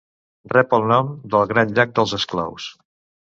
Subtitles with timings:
[0.53, 2.69] Rep el nom del Gran Llac dels Esclaus.